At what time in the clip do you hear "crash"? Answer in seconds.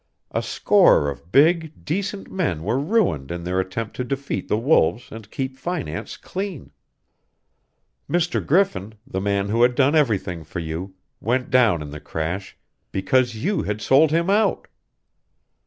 12.01-12.57